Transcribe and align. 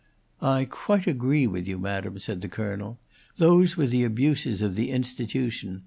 "I 0.41 0.65
quite 0.67 1.05
agree 1.05 1.45
with 1.45 1.67
you, 1.67 1.77
madam," 1.77 2.17
said 2.17 2.41
the 2.41 2.47
Colonel. 2.49 2.97
"Those 3.37 3.77
were 3.77 3.85
the 3.85 4.03
abuses 4.03 4.63
of 4.63 4.73
the 4.73 4.89
institution. 4.89 5.79